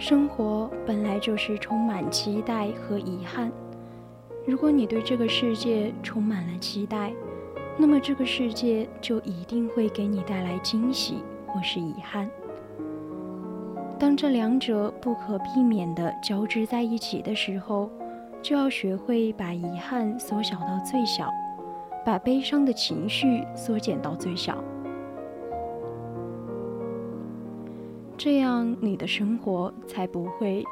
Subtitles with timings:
[0.00, 3.52] 生活本来就是充满期待和遗憾。
[4.46, 7.12] 如果你对这个世界充满了期待，
[7.76, 12.26] 那么这个世界就一定会给你带来惊喜或是遗憾。
[13.98, 17.90] 当这两者不可避免地交织在一起的时候，
[18.40, 21.30] 就要学会把遗憾缩小到最小，
[22.06, 24.64] 把悲伤的情绪缩减到最小。
[28.22, 30.62] 这样，你的生活才不会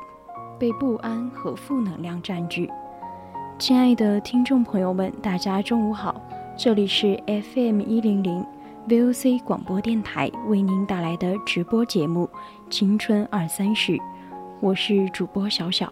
[0.58, 2.70] 被不安和负能量占据。
[3.58, 6.20] 亲爱的听众朋友们，大家中午好，
[6.58, 8.44] 这里是 FM 一零零
[8.86, 12.28] VOC 广播电台为您带来的直播节目
[12.70, 13.92] 《青春二三事》，
[14.60, 15.90] 我是主播小小。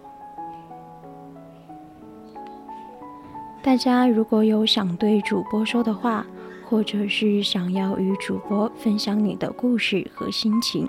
[3.63, 6.27] 大家如果有想对主播说的话，
[6.69, 10.87] 或者是想要与主播分享你的故事和心情。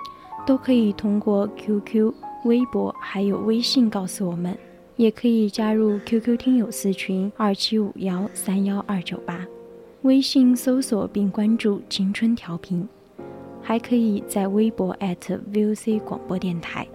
[0.48, 2.14] 都可以通过 QQ、
[2.46, 4.58] 微博还有微信告诉我们，
[4.96, 9.46] 也可以加入 QQ 听友私群二七五幺三幺二九八，
[10.04, 12.88] 微信搜索并关注“青春调频”，
[13.62, 16.88] 还可以在微博 @VOC 广播电台。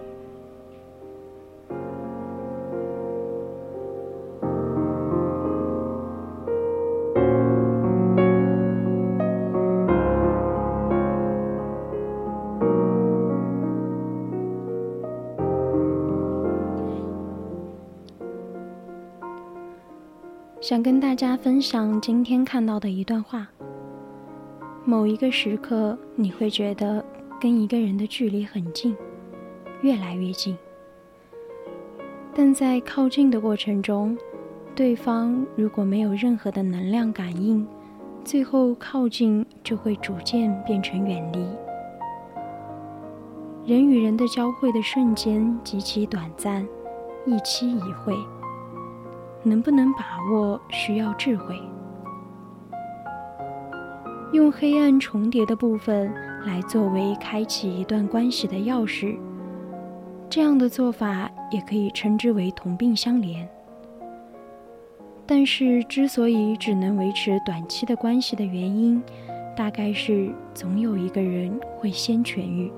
[20.63, 23.45] 想跟大家分享今天看到的一段话。
[24.85, 27.03] 某一个时刻，你会觉得
[27.37, 28.95] 跟一个人的距离很近，
[29.81, 30.57] 越来越近。
[32.33, 34.17] 但在靠近的过程中，
[34.73, 37.67] 对方如果没有任何的能量感应，
[38.23, 41.45] 最后靠近就会逐渐变成远离。
[43.65, 46.65] 人与人的交汇的瞬间极其短暂，
[47.25, 48.15] 一期一会。
[49.43, 51.61] 能不能把握，需要智慧。
[54.31, 56.11] 用黑暗重叠的部分
[56.45, 59.17] 来作为开启一段关系的钥匙，
[60.29, 63.47] 这样的做法也可以称之为同病相怜。
[65.25, 69.01] 但是，之所以只能维持短期的关系的原因，
[69.55, 72.71] 大概是总有一个人会先痊愈。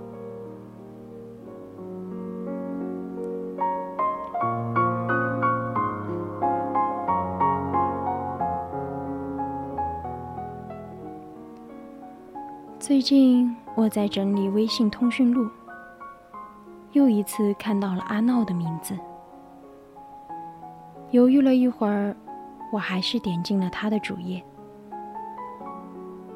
[12.88, 15.50] 最近我在整理微信通讯录，
[16.92, 18.96] 又一次看到了阿闹的名字。
[21.10, 22.16] 犹豫了一会儿，
[22.72, 24.40] 我还是点进了他的主页。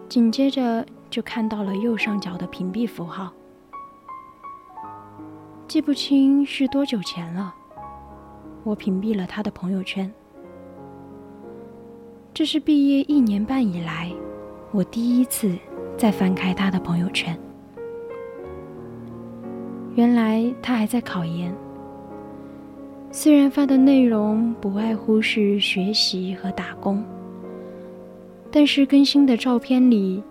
[0.09, 3.31] 紧接着就看到了右上角的屏蔽符号。
[5.67, 7.53] 记不清是多久前了，
[8.63, 10.11] 我屏蔽了他的朋友圈。
[12.33, 14.11] 这是毕业一年半以来，
[14.71, 15.55] 我第一次。
[15.99, 17.37] 再翻开他的朋友圈，
[19.95, 21.53] 原来他还在考研。
[23.11, 27.03] 虽然发的内容不外乎是学习和打工，
[28.49, 30.23] 但是更新的照片里，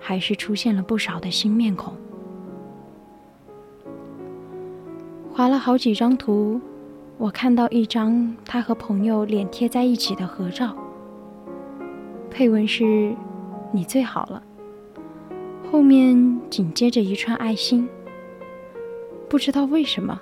[0.00, 1.94] 还是出现了不少的新面孔。
[5.32, 6.60] 划了好几张图，
[7.16, 10.76] 我看到一张他和朋友脸贴在一起的合照，
[12.28, 13.14] 配文是
[13.70, 14.42] “你最好了”，
[15.72, 17.88] 后面紧接着一串爱心。
[19.26, 20.20] 不知道为什么，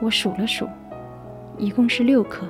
[0.00, 0.64] 我数了数，
[1.58, 2.46] 一共是六颗。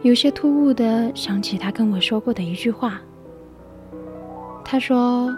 [0.00, 2.98] 有些突兀的想起他跟我说过的一句话，
[4.64, 5.30] 他说：“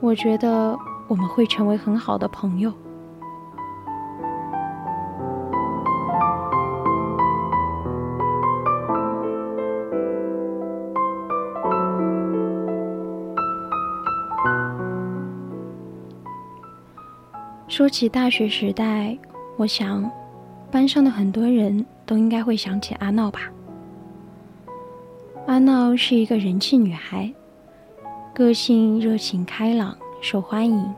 [0.00, 0.74] 我觉得。”
[1.06, 2.72] 我们会成为很好的朋友。
[17.76, 19.18] 说起大学时代，
[19.56, 20.08] 我想，
[20.70, 23.50] 班上的很多人都应该会想起阿闹吧。
[25.48, 27.34] 阿闹是一个人气女孩，
[28.32, 29.98] 个性热情开朗。
[30.20, 30.94] 受欢迎，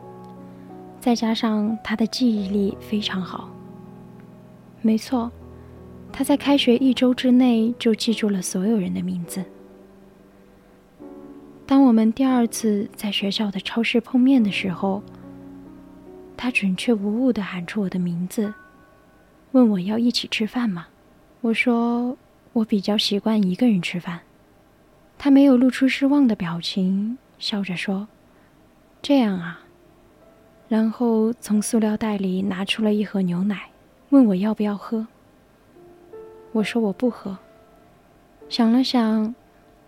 [1.00, 3.49] 再加上她的记忆力非常好。
[4.82, 5.32] 没错，
[6.12, 9.43] 她在开学一周之内就记住了所有人的名字。
[11.64, 15.02] 当我们第二次在学校的超市碰面的时候，
[16.37, 18.53] 他准确无误地喊出我的名字，
[19.53, 20.87] 问我要一起吃饭吗？
[21.41, 22.17] 我说
[22.53, 24.21] 我比较习惯一个人吃饭。
[25.19, 28.06] 他没有露出失望的表情，笑着说。
[29.00, 29.61] 这样啊，
[30.69, 33.71] 然后从塑料袋里拿出了一盒牛奶，
[34.11, 35.06] 问我要不要喝。
[36.53, 37.38] 我说我不喝。
[38.49, 39.35] 想了想，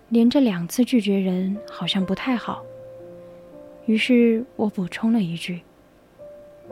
[0.09, 2.63] 连着两次拒绝人好像不太好，
[3.87, 5.61] 于是我补充了一句：“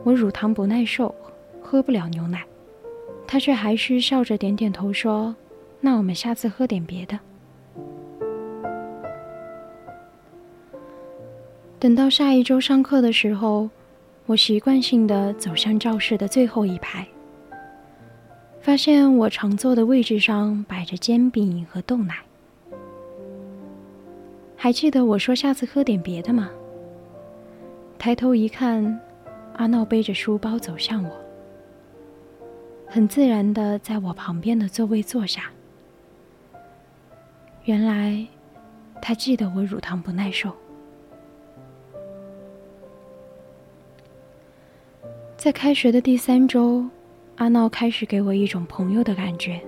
[0.04, 1.14] 我乳糖不耐受，
[1.60, 2.44] 喝不了牛奶。”
[3.26, 5.34] 他却还是笑着点点头说
[5.80, 7.18] ：“那我们下次喝点别的。”
[11.78, 13.68] 等到下一周上课的时候，
[14.26, 17.06] 我习惯性的走向教室的最后一排，
[18.60, 22.14] 发现我常坐的位置上摆着煎饼和豆奶。
[24.56, 26.48] 还记得我说下次喝点别的吗？
[27.98, 29.00] 抬头一看，
[29.56, 31.10] 阿闹背着书包走向我，
[32.86, 35.50] 很自然的在我旁边的座位坐下。
[37.64, 38.26] 原来，
[39.00, 40.52] 他记得我乳糖不耐受。
[45.36, 46.84] 在开学的第三周，
[47.36, 49.60] 阿闹开始给我一种朋友的感觉。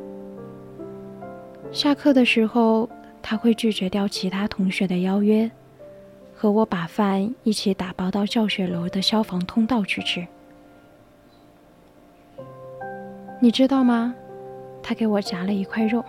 [1.72, 2.88] 下课的时候，
[3.22, 5.50] 他会拒绝掉其他同学的邀约，
[6.40, 10.24] 和我把饭一起打包到教学楼的消防通道去吃。
[13.40, 14.14] 你知道吗？
[14.80, 16.04] 他给我夹了一块肉，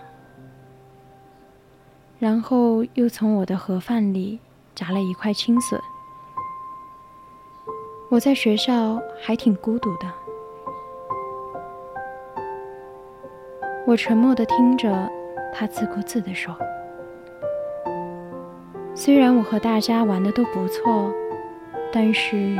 [2.19, 4.39] 然后又从我的盒饭里
[4.75, 5.81] 夹了一块青笋。
[8.11, 10.13] 我在学校还挺孤独的，
[13.87, 15.09] 我沉默的听着，
[15.51, 16.55] 他自顾自的说
[19.01, 21.09] ：“虽然我和大家玩的都不错，
[21.89, 22.57] 但是……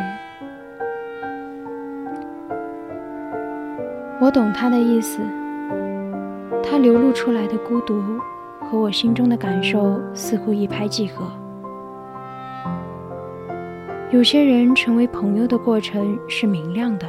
[4.21, 5.19] 我懂他的意思，
[6.63, 8.01] 他流露出来的孤独
[8.61, 11.29] 和我心中的感受似乎一拍即合。”
[14.09, 17.05] 有些人成为朋友的过程是明亮的，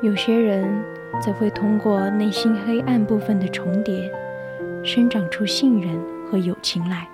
[0.00, 0.80] 有些人
[1.20, 4.08] 则会通过内心黑暗部分的重叠，
[4.84, 7.08] 生长出信任和友情来。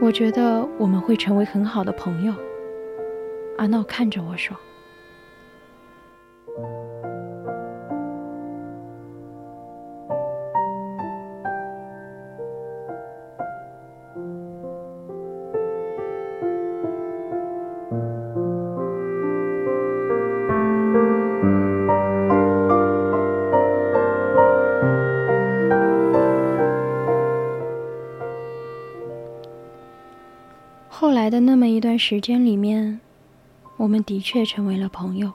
[0.00, 2.34] 我觉得我们会成为很好的朋友。
[3.58, 4.56] 阿闹看着我说。
[32.00, 32.98] 时间里面，
[33.76, 35.30] 我们的确成为了朋友。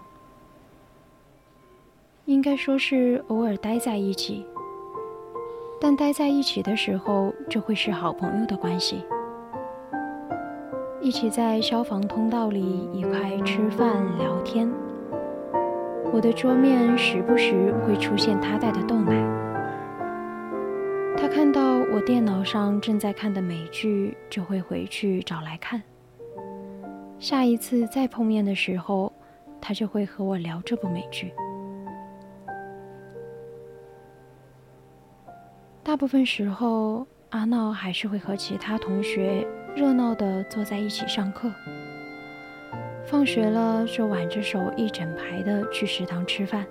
[2.25, 4.43] 应该说是偶尔待在一起，
[5.79, 9.05] 但待在一起的时候就会是好朋友的关系。
[10.99, 14.67] 一起在消防通道里一块吃饭聊天，
[16.11, 19.13] 我的桌面时不时会出现他带的豆奶。
[21.15, 21.61] 他看到
[21.93, 25.83] 我电脑上正在看的美剧，就会回去找来看。
[27.25, 29.11] 下一次再碰面的时候，
[29.59, 31.33] 他就会和我聊这部美剧。
[35.81, 39.43] 大部分时候，阿闹还是会和其他同学
[39.75, 41.51] 热闹地坐在一起上课。
[43.07, 46.63] 放学了就挽着手一整排的去食堂吃饭。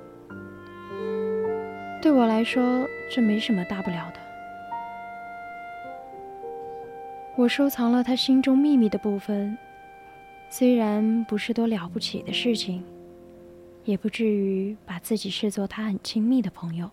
[2.00, 4.20] 对我来说，这没什么大不了的。
[7.34, 9.58] 我收藏了他心中秘密的部分，
[10.56, 12.84] 虽然不是多了不起的事情，
[13.84, 16.88] 也不至于把自己视作他很亲密的朋友。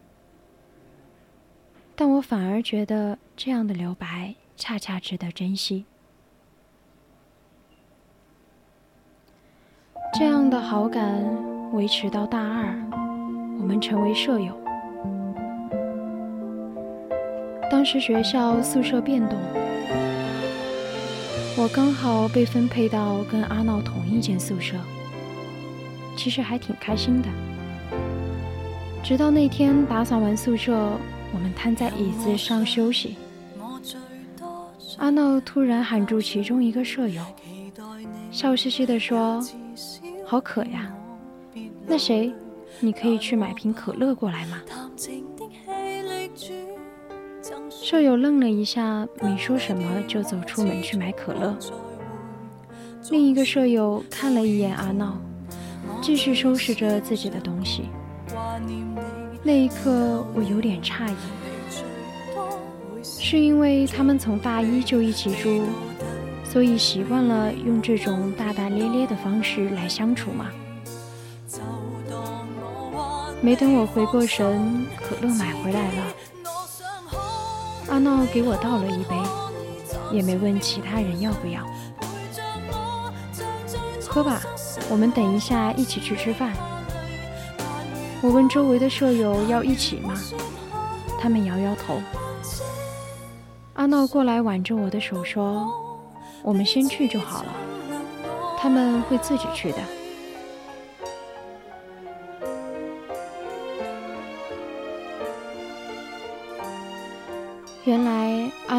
[1.96, 5.86] 但我反而觉得这样的留白恰恰值得珍惜。
[10.18, 11.24] 这样的好感
[11.72, 12.74] 维持到大二，
[13.60, 14.60] 我们成为舍友。
[17.70, 19.39] 当时学校宿舍变动，
[21.58, 24.75] 我刚好被分配到跟阿闹同一间宿舍，
[26.15, 27.27] 其实还挺开心的。
[29.03, 30.74] 直到那天打扫完宿舍，
[31.34, 33.17] 我们瘫在椅子上休息，
[34.98, 37.22] 阿闹突然喊住其中一个舍友，
[38.31, 39.43] 笑嘻嘻地说
[40.25, 40.91] ：“好渴呀，
[41.86, 42.34] 那谁，
[42.79, 44.58] 你可以去买瓶可乐过来吗？”
[47.83, 51.57] 舍友愣了一下，没说什么，就走出门去买可乐。
[53.09, 55.17] 另一个舍友看了一眼阿闹，
[56.00, 57.85] 继续收拾着自己的东西。
[59.41, 61.15] 那一刻，我有点诧异，
[63.03, 65.63] 是因为他们从大一就一起住，
[66.43, 70.51] 所以习惯了用这种大大咧咧的方式来相处吗？
[73.41, 76.03] 没等我回过神，可乐买回来了。
[77.91, 79.15] 阿闹给我倒了一杯，
[80.13, 81.62] 也没问其他人要不要。
[84.07, 84.41] 喝吧，
[84.89, 86.53] 我们等一下一起去吃饭。
[88.21, 90.13] 我问周围的舍友要一起吗？
[91.19, 92.01] 他们摇摇头。
[93.74, 95.69] 阿闹过来挽着我的手说
[96.43, 97.53] ：“我们先去就好了，
[98.57, 99.79] 他们会自己去的。”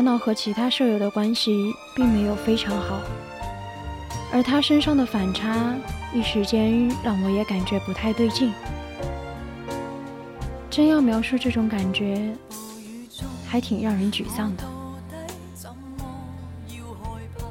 [0.02, 3.00] 闹和其他舍友的关系并没有非常好，
[4.32, 5.74] 而他身上的反差
[6.12, 8.52] 一时间让我也感觉不太对劲。
[10.68, 12.34] 真要描述这种感觉，
[13.46, 14.64] 还挺让人沮丧的。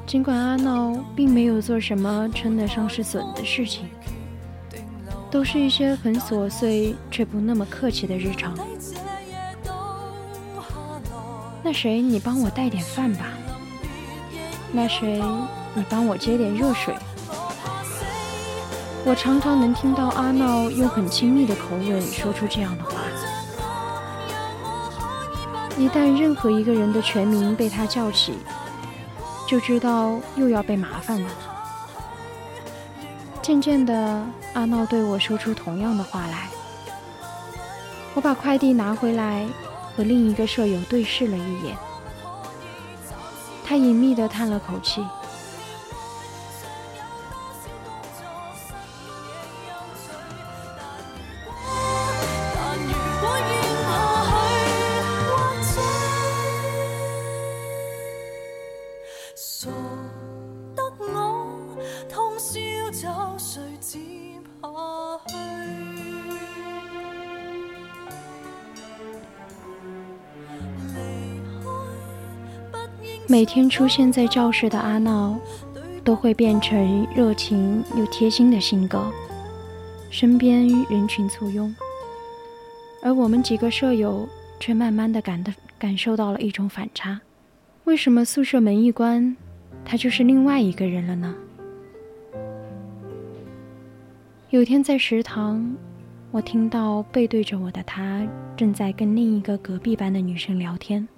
[0.06, 3.86] 尽管阿闹并没有做什么称得上是损的事情，
[5.30, 8.54] 都是一些很琐碎却不那么客气的日常。
[11.64, 13.26] 那谁，你帮我带点饭吧。
[14.72, 15.22] 那谁，
[15.74, 16.94] 你帮我接点热水。
[19.04, 22.92] 我常常能听到阿闹用很亲密的口吻说出这样的话。
[25.78, 28.38] 一旦任何一个人的全名被他叫起，
[29.46, 31.28] 就知道又要被麻烦了。
[33.40, 36.48] 渐渐的，阿闹对我说出同样的话来。
[38.14, 39.46] 我把快递拿回来。
[39.96, 41.76] 和另一个舍友对视了一眼，
[43.64, 45.04] 他隐秘地叹了口气。
[59.34, 59.68] 傻
[60.74, 61.76] 得我
[62.08, 62.58] 通宵
[62.90, 63.98] 找谁接
[64.60, 64.68] 下
[65.28, 65.91] 去？
[73.32, 75.38] 每天出现在教室的阿闹，
[76.04, 79.10] 都会变成热情又贴心的性格，
[80.10, 81.74] 身边人群簇拥，
[83.02, 84.28] 而我们几个舍友
[84.60, 87.18] 却慢慢的感的感受到了一种反差：
[87.84, 89.34] 为什么宿舍门一关，
[89.82, 91.34] 他就是另外一个人了呢？
[94.50, 95.74] 有天在食堂，
[96.32, 101.08] 我听到背对着我的他正在跟另一个隔壁班的女生聊天。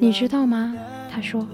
[0.00, 0.74] 你知道吗？
[1.10, 1.46] 他说：“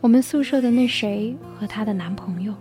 [0.00, 2.54] 我们宿舍的那谁和她的男朋友。”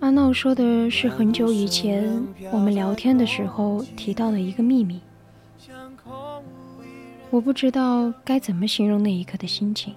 [0.00, 5.00] 阿闹说的是很久以前我们聊天的时候提到的一个秘密。
[7.30, 9.94] 我不知道该怎么形容那一刻的心情，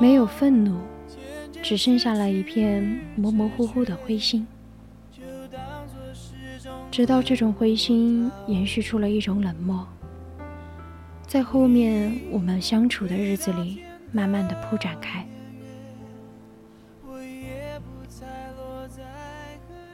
[0.00, 0.76] 没有愤怒，
[1.62, 4.46] 只剩下了一片模模糊糊的灰心。
[6.94, 9.84] 直到这种灰心延续出了一种冷漠，
[11.26, 13.80] 在后面我们相处的日子里，
[14.12, 15.26] 慢慢的铺展开。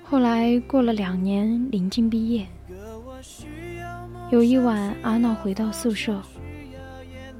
[0.04, 2.46] 后来过了两年，临近毕业，
[4.30, 6.20] 有一晚，阿闹回到宿舍，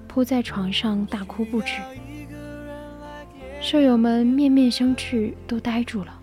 [0.09, 1.75] 扑在床上大哭不止。
[3.61, 6.17] 舍友们面面相觑，都呆住了。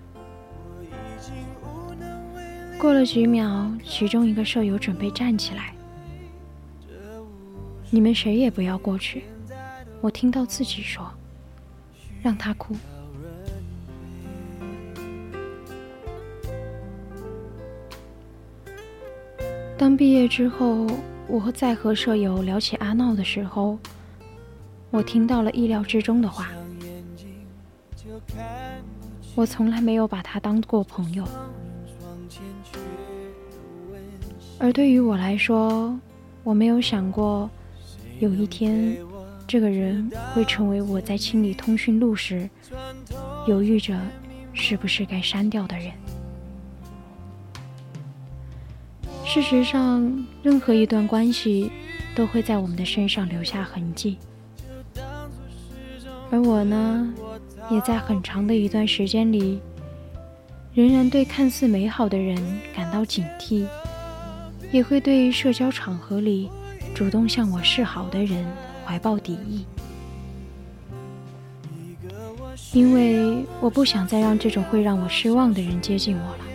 [2.79, 5.74] 过了几秒，其中一个舍友准备站起来
[7.89, 9.24] ：“你们谁也不要过去。”
[10.00, 11.12] 我听到自己说
[12.22, 12.75] ：“让他哭。”
[19.75, 20.86] 当毕业之后，
[21.27, 23.79] 我再和舍友聊起阿闹的时候，
[24.91, 26.50] 我听到了意料之中的话。
[29.36, 31.27] 我从来没有把他当过朋友，
[34.59, 35.97] 而对于我来说，
[36.43, 37.49] 我没有想过
[38.19, 38.97] 有一天，
[39.47, 42.49] 这个人会成为我在清理通讯录时
[43.47, 43.95] 犹豫着
[44.53, 45.91] 是不是该删掉的人。
[49.23, 51.71] 事实上，任何一段关系
[52.15, 54.17] 都会在我们的身上留下痕迹。
[56.31, 57.13] 而我呢，
[57.69, 59.59] 也在很长的一段时间里，
[60.73, 62.35] 仍然对看似美好的人
[62.75, 63.65] 感到警惕，
[64.71, 66.50] 也会对社交场合里
[66.93, 68.45] 主动向我示好的人
[68.86, 69.65] 怀抱敌意，
[72.74, 76.47] 因为我不想再让这种会让我失望的人接近我了。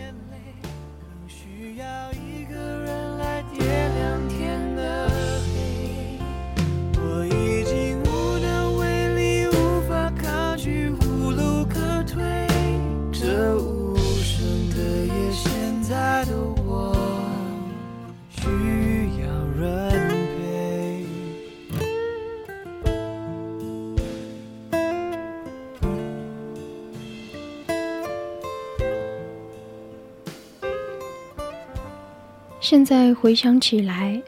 [32.63, 34.21] 现在回想起来，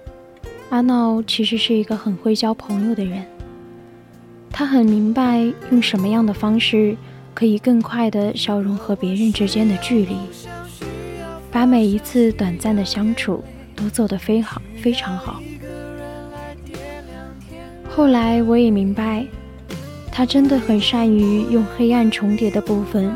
[0.70, 3.26] 阿闹其实是一个很会交朋友的人。
[4.52, 5.40] 他很明白
[5.72, 6.98] 用什么样的方式
[7.34, 10.18] 可以更快的消融和别人之间的距离，
[11.50, 13.42] 把每一次短暂的相处
[13.74, 15.42] 都做得非常非常好。
[17.90, 19.26] 后来我也明白，
[20.12, 23.16] 他真的很善于用黑暗重叠的部分，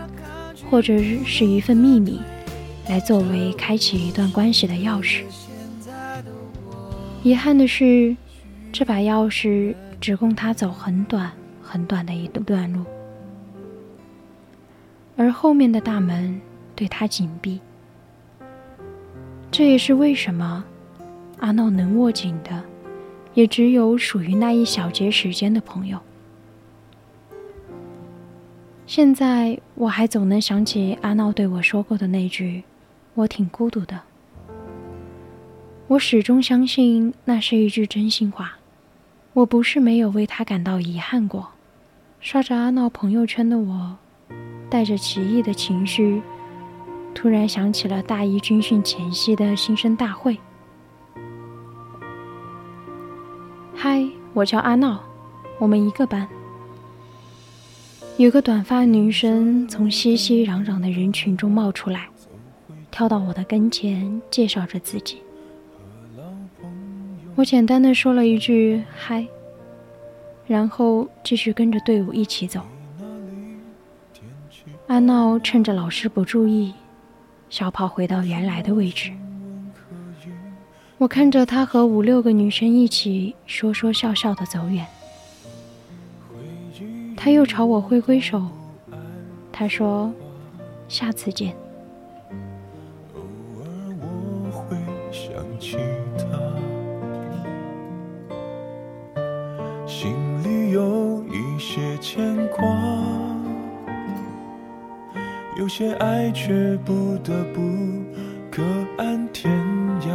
[0.72, 2.22] 或者是一份秘密。
[2.90, 5.22] 来作为开启一段关系的钥匙。
[7.22, 8.18] 遗憾的是，
[8.72, 12.84] 这把钥匙只供他走很短很短的一段路，
[15.16, 16.42] 而后面的大门
[16.76, 17.60] 对他紧闭。
[19.52, 20.66] 这也是为什么
[21.38, 22.64] 阿闹能握紧的，
[23.36, 26.00] 也只有属于那一小节时间的朋友。
[28.88, 32.64] 现在我还总能想起阿闹对我说过的那句。
[33.20, 34.00] 我挺孤独的，
[35.88, 38.54] 我始终相信那是一句真心话。
[39.34, 41.50] 我不是没有为他感到遗憾过。
[42.22, 43.98] 刷着阿闹朋友圈的我，
[44.70, 46.22] 带着奇异的情绪，
[47.14, 50.38] 突然想起了大一军训前夕的新生大会。
[53.76, 55.04] 嗨，我叫阿闹，
[55.58, 56.26] 我们一个班。
[58.16, 62.08] 有个短发女生从熙熙攘攘的人群中冒出来。
[63.00, 65.22] 跳到我的跟前，介绍着自己。
[67.36, 69.26] 我简单的说了一句“嗨”，
[70.46, 72.60] 然后继续跟着队伍一起走。
[74.88, 76.74] 阿闹趁着老师不注意，
[77.50, 79.14] 小跑回到原来的位置。
[80.98, 84.86] 我看着他和五六个女生一起说说笑笑的走远。
[87.16, 88.46] 他又朝我挥挥手，
[89.54, 90.12] 他说
[90.90, 91.56] ：“下次见。”
[100.72, 102.64] 有一些牵挂，
[105.58, 107.62] 有些爱却不得不
[108.52, 108.64] 各
[108.98, 109.52] 安天
[110.02, 110.10] 涯。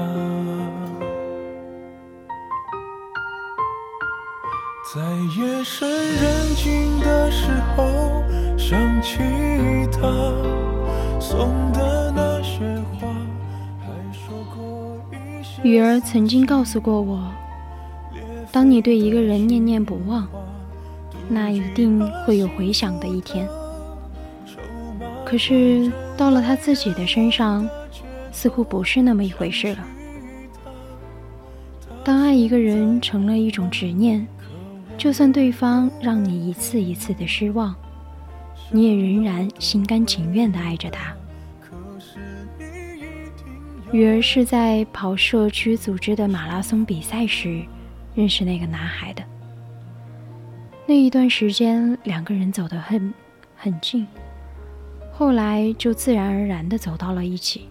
[4.94, 5.00] 在
[5.36, 8.22] 夜深人静的时候，
[8.56, 9.18] 想起
[9.90, 10.00] 他
[11.18, 12.60] 送的那些
[12.92, 13.08] 话。
[15.64, 17.18] 雨儿曾经告诉过我，
[18.52, 20.28] 当你对一个人念念不忘，
[21.28, 23.48] 那一定会有回响的一天。
[25.24, 27.68] 可是到了他自己的身上，
[28.30, 29.78] 似乎不是那么一回事了。
[32.04, 34.26] 当爱一个人成了一种执念，
[34.98, 37.74] 就算对方让你一次一次的失望，
[38.70, 41.14] 你也仍然心甘情愿的爱着他。
[43.90, 47.62] 雨儿是在跑社区组织的马拉松比赛时
[48.14, 49.22] 认识那个男孩的。
[50.86, 53.12] 那一段时间，两个人走得很
[53.56, 54.06] 很近，
[55.12, 57.68] 后来就自然而然地走到了一起。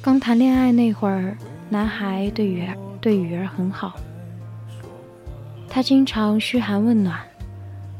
[0.00, 1.36] 刚谈恋爱那会儿，
[1.68, 3.98] 男孩对雨儿对雨儿很好，
[5.68, 7.18] 他经常嘘寒问暖，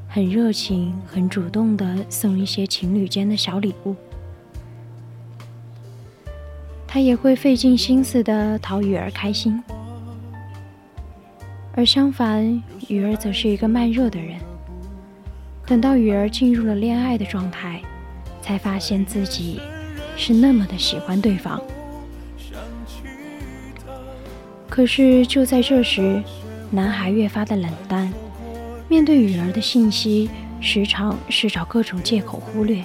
[0.08, 3.96] 很热情、很主动地送一些情侣间的小礼物。
[6.86, 9.60] 他也会费尽心思的讨雨儿开心，
[11.78, 14.36] 而相反，雨儿则是一个慢热的人。
[15.64, 17.80] 等到雨儿进入了恋爱的状态，
[18.42, 19.60] 才发现自己
[20.16, 21.62] 是那么的喜欢对方。
[24.68, 26.20] 可是就在这时，
[26.68, 28.12] 男孩越发的冷淡，
[28.88, 30.28] 面对雨儿的信息，
[30.60, 32.82] 时常是找各种借口忽略。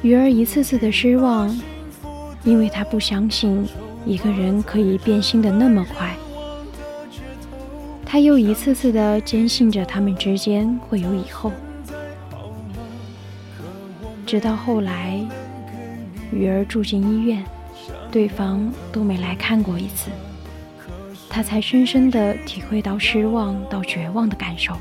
[0.00, 1.54] 雨儿一次次的失望。
[2.42, 3.64] 因为他不相信
[4.04, 6.12] 一个人可以变心的那么快，
[8.12, 11.50] 他又一次次的坚信着他们之间会有以后，
[14.26, 15.18] 直到后来，
[16.30, 17.42] 雨儿住进医院，
[18.10, 20.10] 对方都没来看过一次，
[21.30, 24.76] 他才深深的体会到失望到绝望的感受。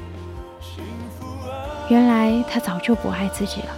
[1.88, 3.70] 原来他早就不爱自己了。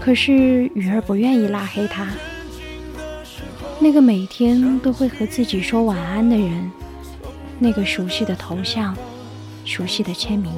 [0.00, 2.08] 可是雨儿不愿意拉黑他，
[3.78, 6.68] 那个每天都会和自己说晚安的人，
[7.62, 8.96] 那个熟悉的头像，
[9.66, 10.50] 熟悉的签名。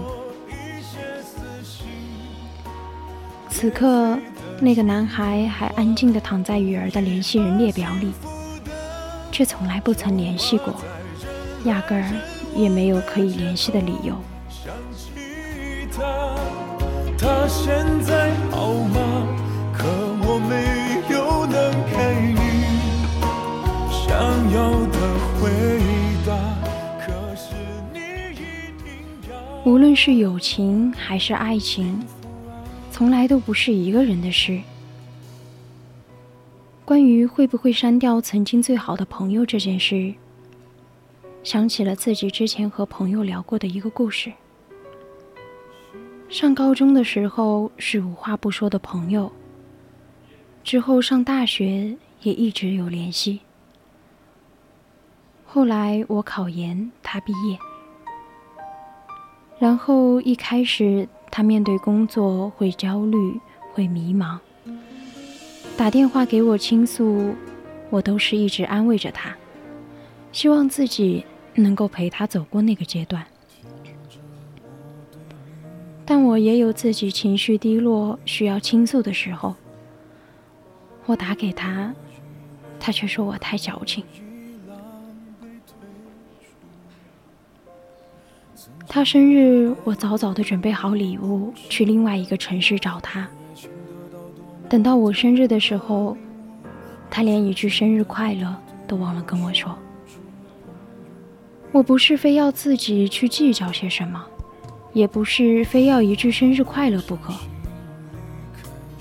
[3.50, 4.16] 此刻，
[4.60, 8.12] 那个男孩还安静地躺在雨儿的联系人列表里，
[9.32, 10.72] 却从来不曾联系过，
[11.64, 12.08] 压根儿
[12.54, 14.16] 也没有可以联系的理由。
[17.18, 19.26] 他现在好吗？
[19.72, 19.88] 可
[20.22, 21.96] 我没有能给
[22.32, 22.40] 你
[23.90, 24.06] 想
[24.52, 24.96] 要的
[25.40, 25.50] 回
[26.24, 26.30] 答。
[29.64, 32.04] 无论是友情还是爱情，
[32.90, 34.60] 从来都不是一个人的事。
[36.84, 40.12] 关于会不会删掉曾经最好的朋友这件事，
[41.44, 44.32] 想起了自己之前和朋友聊过的一个故事。
[46.28, 49.30] 上高中的时候是无话不说的朋友，
[50.64, 53.38] 之后上大学也一直有联系。
[55.46, 57.56] 后来我考研，他毕业，
[59.62, 63.40] 然后一开始他面对工作会焦虑，
[63.72, 64.36] 会迷茫，
[65.76, 67.32] 打电话给我倾诉，
[67.88, 69.32] 我都是一直安慰着他，
[70.32, 73.24] 希望自己能够陪他走过那个阶段。
[76.04, 79.54] 但我也有自己情绪低落需要倾诉的时候，
[81.06, 81.94] 我打给他，
[82.80, 84.02] 他却说我太矫情。
[88.88, 93.26] 他生日，我早早的准备好礼物去另外一个城市找他。
[94.68, 96.16] 等到我生日的时候，
[97.10, 98.54] 他连一句生日快乐
[98.86, 99.76] 都忘了跟我说。
[101.70, 104.24] 我不是非要自己去计较些什么。
[104.92, 107.32] 也不是非要一句生日快乐不可，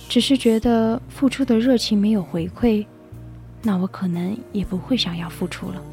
[0.07, 2.85] 只是觉得付出的热情没有回馈，
[3.61, 5.83] 那我可能也不会想要付出了。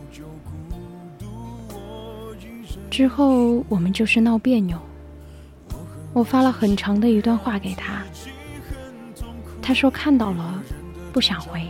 [2.98, 4.76] 之后我们就是闹别扭，
[6.12, 8.02] 我发了很长的一段话给他，
[9.62, 10.60] 他说看到了，
[11.12, 11.62] 不想回。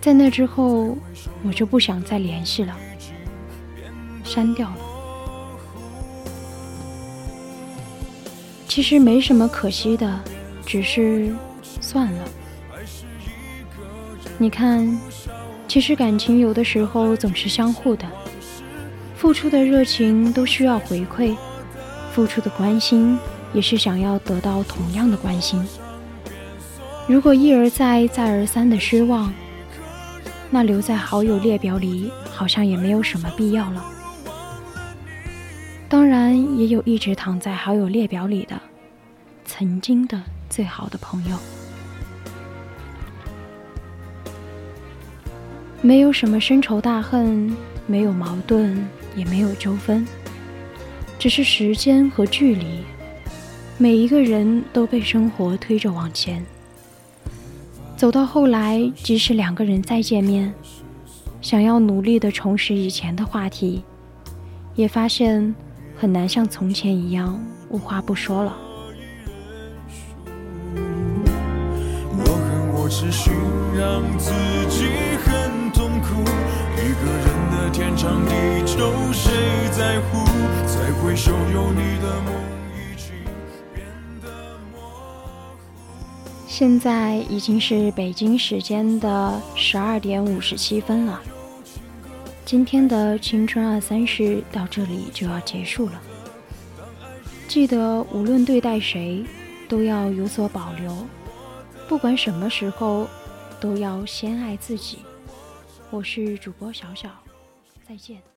[0.00, 0.98] 在那之后，
[1.44, 2.76] 我就不想再联系了，
[4.24, 4.76] 删掉了。
[8.66, 10.20] 其实没什么可惜的，
[10.66, 11.32] 只是
[11.80, 12.24] 算了。
[14.36, 15.00] 你看，
[15.68, 18.04] 其实感情有的时候总是相互的，
[19.24, 21.34] 付出的热情都需要回馈，
[22.12, 23.18] 付出的关心
[23.54, 25.66] 也是想要得到同样的关心。
[27.06, 29.32] 如果一而再、再而三的失望，
[30.50, 33.82] 那留在好友列表里好像也没有什么必要了。
[35.88, 38.60] 当然，也有一直躺在好友列表里的，
[39.46, 41.38] 曾经的最好的朋友。
[45.80, 47.56] 没有什么深仇大恨，
[47.86, 50.06] 没有矛盾，也没有纠纷，
[51.18, 52.82] 只是时间和距离。
[53.78, 56.44] 每一个人都被生活推着往前，
[57.96, 60.52] 走到后来，即使两个人再见面，
[61.40, 63.82] 想要努力的重拾以前的话题，
[64.74, 65.54] 也发现。
[65.96, 68.56] 很难像从前一样无话不说了。
[72.90, 73.30] 持续
[73.76, 74.32] 让自
[74.68, 74.86] 己
[78.76, 79.32] 长地久，谁
[79.70, 80.24] 在乎？
[80.66, 82.34] 再回首，有你的梦
[82.74, 83.14] 已经
[83.72, 83.86] 变
[84.20, 84.28] 得
[84.72, 85.56] 模糊。
[86.48, 91.22] 现在已经是北京时间的十二点五十七分了。
[92.44, 96.02] 今天的青春二三事到这里就要结束了。
[97.46, 99.24] 记得无论对待谁，
[99.68, 100.92] 都要有所保留。
[101.88, 103.06] 不管什么时候，
[103.60, 104.98] 都要先爱自己。
[105.90, 107.08] 我是主播小小，
[107.88, 108.33] 再见。